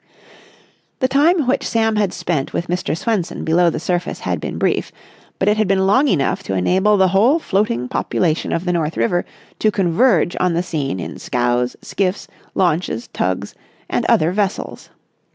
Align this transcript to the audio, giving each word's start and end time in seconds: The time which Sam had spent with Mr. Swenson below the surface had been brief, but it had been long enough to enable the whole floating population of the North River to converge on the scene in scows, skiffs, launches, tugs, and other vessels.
The 0.97 1.07
time 1.07 1.45
which 1.45 1.61
Sam 1.63 1.95
had 1.95 2.11
spent 2.11 2.53
with 2.53 2.65
Mr. 2.65 2.97
Swenson 2.97 3.43
below 3.43 3.69
the 3.69 3.79
surface 3.79 4.21
had 4.21 4.39
been 4.39 4.57
brief, 4.57 4.91
but 5.37 5.47
it 5.47 5.57
had 5.57 5.67
been 5.67 5.85
long 5.85 6.07
enough 6.07 6.41
to 6.45 6.55
enable 6.55 6.97
the 6.97 7.09
whole 7.09 7.37
floating 7.37 7.87
population 7.87 8.51
of 8.51 8.65
the 8.65 8.73
North 8.73 8.97
River 8.97 9.25
to 9.59 9.69
converge 9.69 10.35
on 10.39 10.55
the 10.55 10.63
scene 10.63 10.99
in 10.99 11.19
scows, 11.19 11.75
skiffs, 11.83 12.27
launches, 12.55 13.09
tugs, 13.09 13.53
and 13.91 14.03
other 14.09 14.31
vessels. 14.31 14.89